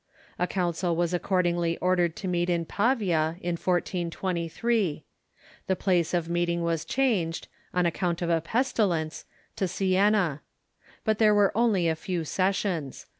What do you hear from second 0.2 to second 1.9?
A council was accordingly